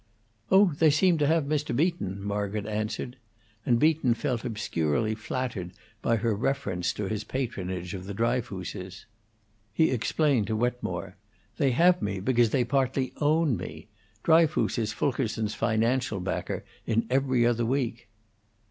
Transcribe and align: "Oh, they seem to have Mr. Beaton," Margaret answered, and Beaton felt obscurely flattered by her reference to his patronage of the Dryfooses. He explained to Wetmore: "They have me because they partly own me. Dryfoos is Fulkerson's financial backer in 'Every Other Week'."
"Oh, 0.49 0.71
they 0.79 0.89
seem 0.89 1.19
to 1.19 1.27
have 1.27 1.43
Mr. 1.43 1.75
Beaton," 1.75 2.23
Margaret 2.23 2.65
answered, 2.65 3.17
and 3.67 3.77
Beaton 3.77 4.15
felt 4.15 4.43
obscurely 4.43 5.13
flattered 5.13 5.73
by 6.01 6.15
her 6.15 6.33
reference 6.33 6.91
to 6.93 7.03
his 7.03 7.23
patronage 7.23 7.93
of 7.93 8.05
the 8.05 8.15
Dryfooses. 8.15 9.05
He 9.71 9.91
explained 9.91 10.47
to 10.47 10.55
Wetmore: 10.55 11.17
"They 11.57 11.69
have 11.73 12.01
me 12.01 12.19
because 12.19 12.49
they 12.49 12.63
partly 12.63 13.13
own 13.17 13.55
me. 13.57 13.89
Dryfoos 14.23 14.79
is 14.79 14.91
Fulkerson's 14.91 15.53
financial 15.53 16.19
backer 16.19 16.65
in 16.87 17.05
'Every 17.11 17.45
Other 17.45 17.67
Week'." 17.67 18.07